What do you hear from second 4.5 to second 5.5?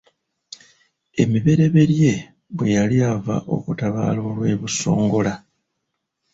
Busongola.